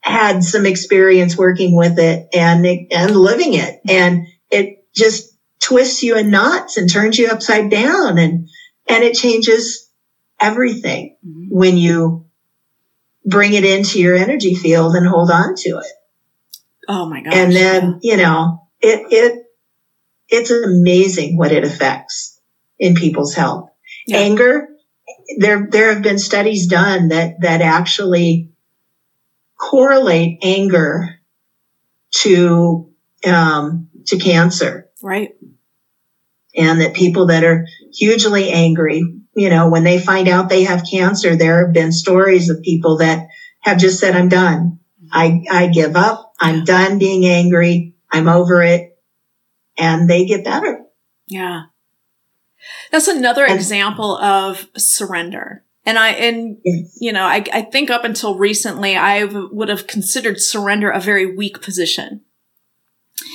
[0.04, 3.80] had some experience working with it and, and living it.
[3.88, 8.50] And it just twists you in knots and turns you upside down and,
[8.86, 9.90] and it changes
[10.38, 11.46] everything mm-hmm.
[11.48, 12.26] when you
[13.24, 15.86] bring it into your energy field and hold on to it.
[16.86, 17.34] Oh my gosh.
[17.34, 19.42] And then, you know, it, it,
[20.28, 22.38] it's amazing what it affects
[22.78, 23.70] in people's health.
[24.06, 24.18] Yeah.
[24.18, 24.68] Anger,
[25.38, 28.50] there, there have been studies done that, that actually
[29.58, 31.20] correlate anger
[32.10, 32.92] to,
[33.26, 34.90] um, to cancer.
[35.02, 35.36] Right.
[36.56, 39.02] And that people that are hugely angry,
[39.34, 42.98] you know, when they find out they have cancer, there have been stories of people
[42.98, 43.28] that
[43.60, 44.78] have just said, I'm done.
[45.10, 46.32] I, I give up.
[46.40, 47.94] I'm done being angry.
[48.10, 48.98] I'm over it.
[49.76, 50.84] And they get better.
[51.26, 51.64] Yeah.
[52.90, 55.64] That's another and, example of surrender.
[55.86, 56.58] And I, and,
[56.98, 61.36] you know, I, I think up until recently, I would have considered surrender a very
[61.36, 62.22] weak position.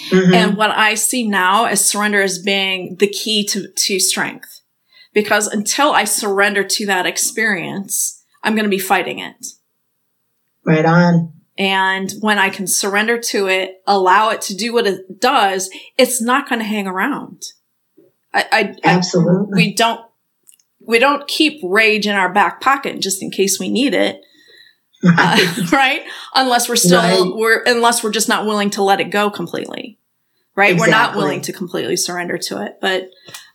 [0.09, 0.33] Mm-hmm.
[0.33, 4.61] And what I see now is surrender as being the key to, to strength.
[5.13, 9.45] Because until I surrender to that experience, I'm going to be fighting it.
[10.63, 11.33] Right on.
[11.57, 16.21] And when I can surrender to it, allow it to do what it does, it's
[16.21, 17.43] not going to hang around.
[18.33, 19.53] I, I absolutely.
[19.53, 20.01] I, we don't
[20.89, 24.21] we don't keep rage in our back pocket just in case we need it.
[25.03, 25.39] Right.
[25.57, 26.01] Uh, right?
[26.35, 27.33] Unless we're still right.
[27.33, 29.97] we're unless we're just not willing to let it go completely.
[30.55, 30.73] Right?
[30.73, 30.91] Exactly.
[30.91, 32.79] We're not willing to completely surrender to it.
[32.81, 33.09] But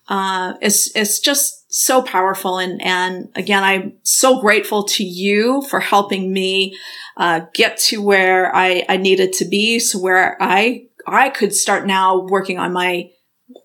[0.08, 5.80] uh, it's it's just so powerful and and again I'm so grateful to you for
[5.80, 6.78] helping me
[7.18, 11.86] uh, get to where I, I needed to be so where I I could start
[11.86, 13.10] now working on my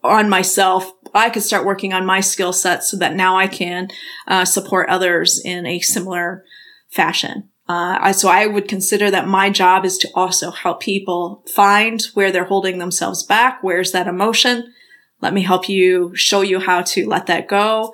[0.04, 3.90] on myself I could start working on my skill set so that now I can
[4.28, 6.44] uh, support others in a similar
[6.90, 7.50] fashion.
[7.68, 12.02] Uh, I, so I would consider that my job is to also help people find
[12.16, 13.60] where they're holding themselves back.
[13.62, 14.74] Where's that emotion?
[15.22, 17.94] Let me help you show you how to let that go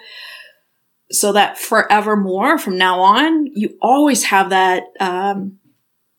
[1.12, 5.60] so that forevermore from now on, you always have that um,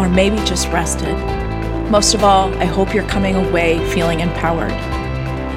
[0.00, 1.14] or maybe just rested.
[1.90, 4.72] Most of all, I hope you're coming away feeling empowered.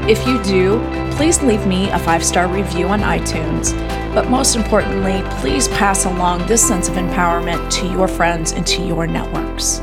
[0.05, 0.79] If you do,
[1.15, 3.71] please leave me a five star review on iTunes.
[4.13, 8.85] But most importantly, please pass along this sense of empowerment to your friends and to
[8.85, 9.79] your networks.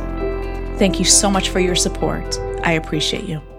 [0.79, 2.39] Thank you so much for your support.
[2.63, 3.50] I appreciate you.